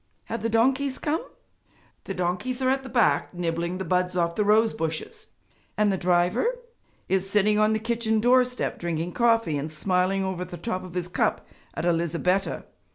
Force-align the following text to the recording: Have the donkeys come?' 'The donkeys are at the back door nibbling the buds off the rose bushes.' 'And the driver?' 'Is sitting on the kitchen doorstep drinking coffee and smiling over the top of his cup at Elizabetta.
Have 0.25 0.41
the 0.41 0.49
donkeys 0.49 0.97
come?' 0.97 1.23
'The 2.05 2.15
donkeys 2.15 2.59
are 2.59 2.71
at 2.71 2.81
the 2.81 2.89
back 2.89 3.31
door 3.31 3.39
nibbling 3.41 3.77
the 3.77 3.85
buds 3.85 4.17
off 4.17 4.33
the 4.33 4.43
rose 4.43 4.73
bushes.' 4.73 5.27
'And 5.77 5.91
the 5.91 5.95
driver?' 5.97 6.57
'Is 7.07 7.29
sitting 7.29 7.59
on 7.59 7.73
the 7.73 7.77
kitchen 7.77 8.19
doorstep 8.19 8.79
drinking 8.79 9.11
coffee 9.11 9.59
and 9.59 9.71
smiling 9.71 10.23
over 10.23 10.43
the 10.43 10.57
top 10.57 10.83
of 10.83 10.95
his 10.95 11.07
cup 11.07 11.45
at 11.75 11.85
Elizabetta. 11.85 12.65